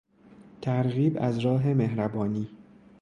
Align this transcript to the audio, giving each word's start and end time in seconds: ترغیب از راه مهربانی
ترغیب 0.61 1.17
از 1.21 1.37
راه 1.39 1.67
مهربانی 1.67 2.47